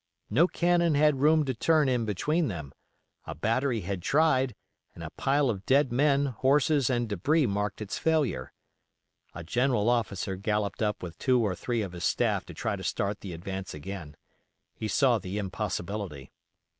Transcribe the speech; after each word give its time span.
No 0.31 0.47
cannon 0.47 0.95
had 0.95 1.19
room 1.19 1.45
to 1.45 1.53
turn 1.53 1.87
in 1.87 2.05
between 2.05 2.47
them; 2.47 2.73
a 3.25 3.35
battery 3.35 3.81
had 3.81 4.01
tried 4.01 4.55
and 4.95 5.03
a 5.03 5.11
pile 5.11 5.47
of 5.47 5.63
dead 5.67 5.91
men, 5.91 6.25
horses, 6.25 6.89
and 6.89 7.07
debris 7.07 7.45
marked 7.45 7.83
its 7.83 7.99
failure. 7.99 8.51
A 9.35 9.43
general 9.43 9.89
officer 9.91 10.35
galloped 10.37 10.81
up 10.81 11.03
with 11.03 11.19
two 11.19 11.39
or 11.41 11.53
three 11.53 11.83
of 11.83 11.91
his 11.91 12.03
staff 12.03 12.47
to 12.47 12.53
try 12.55 12.75
to 12.75 12.83
start 12.83 13.19
the 13.19 13.31
advance 13.31 13.75
again. 13.75 14.15
He 14.73 14.87
saw 14.87 15.19
the 15.19 15.37
impossibility. 15.37 16.31